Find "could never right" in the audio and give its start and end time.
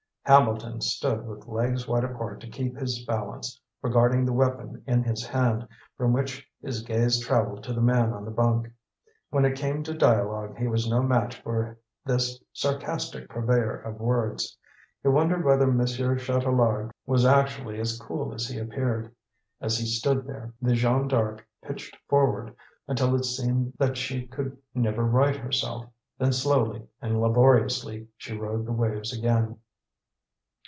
24.27-25.35